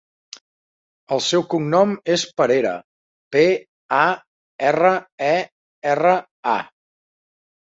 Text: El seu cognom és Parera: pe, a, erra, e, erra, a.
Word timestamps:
El 1.17 1.21
seu 1.25 1.43
cognom 1.53 1.91
és 2.13 2.23
Parera: 2.41 2.71
pe, 3.35 3.43
a, 4.01 4.01
erra, 4.71 4.95
e, 5.29 5.37
erra, 5.93 6.17
a. 6.57 6.59